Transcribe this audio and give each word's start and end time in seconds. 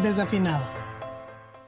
Desafinado. 0.00 0.66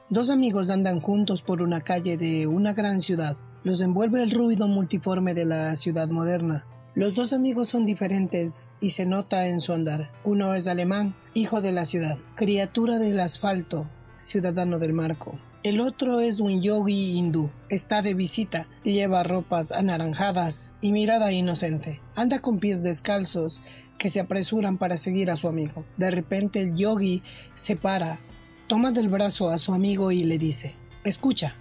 Dos 0.09 0.29
amigos 0.31 0.69
andan 0.69 0.99
juntos 0.99 1.43
por 1.43 1.61
una 1.61 1.81
calle 1.81 2.17
de 2.17 2.47
una 2.47 2.73
gran 2.73 2.99
ciudad. 2.99 3.37
Los 3.63 3.81
envuelve 3.81 4.23
el 4.23 4.31
ruido 4.31 4.67
multiforme 4.67 5.33
de 5.35 5.45
la 5.45 5.75
ciudad 5.75 6.09
moderna. 6.09 6.65
Los 6.95 7.13
dos 7.13 7.33
amigos 7.33 7.69
son 7.69 7.85
diferentes 7.85 8.69
y 8.81 8.89
se 8.89 9.05
nota 9.05 9.45
en 9.45 9.61
su 9.61 9.73
andar. 9.73 10.11
Uno 10.25 10.53
es 10.55 10.65
alemán, 10.67 11.15
hijo 11.33 11.61
de 11.61 11.71
la 11.71 11.85
ciudad, 11.85 12.17
criatura 12.35 12.97
del 12.97 13.19
asfalto, 13.19 13.87
ciudadano 14.19 14.79
del 14.79 14.93
marco. 14.93 15.39
El 15.63 15.79
otro 15.81 16.19
es 16.19 16.39
un 16.39 16.61
yogi 16.61 17.17
hindú. 17.17 17.49
Está 17.69 18.01
de 18.01 18.13
visita, 18.13 18.67
lleva 18.83 19.23
ropas 19.23 19.71
anaranjadas 19.71 20.75
y 20.79 20.91
mirada 20.91 21.31
inocente. 21.31 22.01
Anda 22.15 22.39
con 22.39 22.59
pies 22.59 22.83
descalzos 22.83 23.61
que 23.97 24.09
se 24.09 24.19
apresuran 24.19 24.77
para 24.77 24.97
seguir 24.97 25.31
a 25.31 25.37
su 25.37 25.47
amigo. 25.47 25.83
De 25.97 26.11
repente 26.11 26.61
el 26.61 26.75
yogi 26.75 27.23
se 27.55 27.75
para, 27.75 28.19
toma 28.67 28.91
del 28.91 29.07
brazo 29.09 29.49
a 29.49 29.57
su 29.57 29.73
amigo 29.73 30.11
y 30.11 30.19
le 30.19 30.37
dice, 30.37 30.75
escucha, 31.03 31.55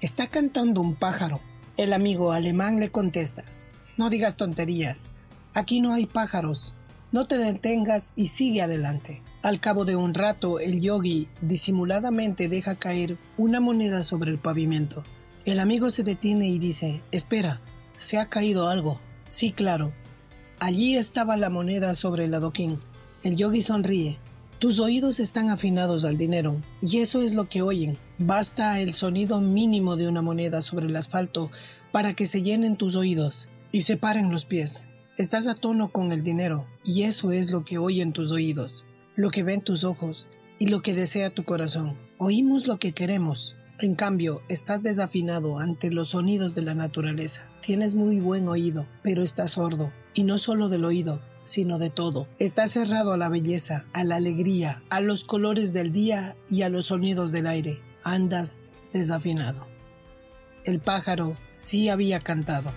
está 0.00 0.26
cantando 0.26 0.80
un 0.80 0.96
pájaro. 0.96 1.40
El 1.76 1.92
amigo 1.92 2.32
alemán 2.32 2.80
le 2.80 2.90
contesta, 2.90 3.44
no 3.96 4.10
digas 4.10 4.36
tonterías, 4.36 5.08
aquí 5.54 5.80
no 5.80 5.92
hay 5.92 6.06
pájaros, 6.06 6.74
no 7.12 7.26
te 7.26 7.38
detengas 7.38 8.12
y 8.16 8.28
sigue 8.28 8.62
adelante. 8.62 9.22
Al 9.42 9.60
cabo 9.60 9.84
de 9.84 9.96
un 9.96 10.12
rato, 10.12 10.58
el 10.58 10.80
yogi 10.80 11.28
disimuladamente 11.40 12.48
deja 12.48 12.74
caer 12.74 13.16
una 13.36 13.60
moneda 13.60 14.02
sobre 14.02 14.30
el 14.30 14.38
pavimento. 14.38 15.04
El 15.44 15.60
amigo 15.60 15.90
se 15.90 16.02
detiene 16.02 16.48
y 16.48 16.58
dice, 16.58 17.02
espera, 17.12 17.60
se 17.96 18.18
ha 18.18 18.28
caído 18.28 18.68
algo. 18.68 19.00
Sí, 19.28 19.52
claro. 19.52 19.92
Allí 20.58 20.96
estaba 20.96 21.36
la 21.36 21.50
moneda 21.50 21.94
sobre 21.94 22.24
el 22.24 22.34
adoquín. 22.34 22.80
El 23.22 23.36
yogi 23.36 23.62
sonríe. 23.62 24.18
Tus 24.58 24.80
oídos 24.80 25.20
están 25.20 25.50
afinados 25.50 26.04
al 26.04 26.16
dinero, 26.16 26.60
y 26.80 26.98
eso 26.98 27.20
es 27.20 27.34
lo 27.34 27.48
que 27.48 27.60
oyen. 27.60 27.98
Basta 28.18 28.80
el 28.80 28.94
sonido 28.94 29.38
mínimo 29.38 29.96
de 29.96 30.08
una 30.08 30.22
moneda 30.22 30.62
sobre 30.62 30.86
el 30.86 30.96
asfalto 30.96 31.50
para 31.92 32.14
que 32.14 32.24
se 32.24 32.42
llenen 32.42 32.76
tus 32.76 32.96
oídos 32.96 33.50
y 33.70 33.82
se 33.82 33.96
paren 33.98 34.30
los 34.30 34.46
pies. 34.46 34.88
Estás 35.16 35.46
a 35.46 35.54
tono 35.54 35.88
con 35.88 36.12
el 36.12 36.22
dinero, 36.22 36.66
y 36.84 37.04
eso 37.04 37.32
es 37.32 37.50
lo 37.50 37.64
que 37.64 37.78
oyen 37.78 38.12
tus 38.12 38.32
oídos 38.32 38.86
lo 39.16 39.30
que 39.30 39.42
ven 39.42 39.62
tus 39.62 39.82
ojos 39.82 40.28
y 40.58 40.66
lo 40.66 40.82
que 40.82 40.94
desea 40.94 41.30
tu 41.30 41.44
corazón. 41.44 41.96
Oímos 42.18 42.66
lo 42.66 42.78
que 42.78 42.92
queremos. 42.92 43.56
En 43.78 43.94
cambio, 43.94 44.42
estás 44.48 44.82
desafinado 44.82 45.58
ante 45.58 45.90
los 45.90 46.10
sonidos 46.10 46.54
de 46.54 46.62
la 46.62 46.74
naturaleza. 46.74 47.48
Tienes 47.62 47.94
muy 47.94 48.20
buen 48.20 48.46
oído, 48.46 48.86
pero 49.02 49.22
estás 49.22 49.52
sordo. 49.52 49.90
Y 50.12 50.24
no 50.24 50.38
solo 50.38 50.68
del 50.68 50.84
oído, 50.84 51.20
sino 51.42 51.78
de 51.78 51.90
todo. 51.90 52.28
Estás 52.38 52.72
cerrado 52.72 53.14
a 53.14 53.16
la 53.16 53.28
belleza, 53.28 53.86
a 53.94 54.04
la 54.04 54.16
alegría, 54.16 54.82
a 54.90 55.00
los 55.00 55.24
colores 55.24 55.72
del 55.72 55.92
día 55.92 56.36
y 56.50 56.62
a 56.62 56.68
los 56.68 56.86
sonidos 56.86 57.32
del 57.32 57.46
aire. 57.46 57.80
Andas 58.02 58.64
desafinado. 58.92 59.66
El 60.64 60.80
pájaro 60.80 61.36
sí 61.52 61.88
había 61.88 62.20
cantado. 62.20 62.70